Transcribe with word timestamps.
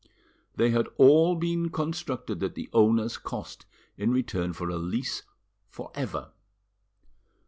They 0.55 0.71
had 0.71 0.87
all 0.97 1.35
been 1.35 1.69
constructed 1.69 2.41
at 2.41 2.55
the 2.55 2.71
owner's 2.73 3.19
cost, 3.19 3.67
in 3.97 4.09
return 4.09 4.51
for 4.51 4.67
a 4.69 4.77
lease 4.77 5.21
for 5.69 5.91
ever. 5.93 6.31